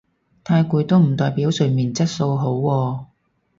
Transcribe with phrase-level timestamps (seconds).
[0.43, 3.05] 太攰都唔代表睡眠質素好喎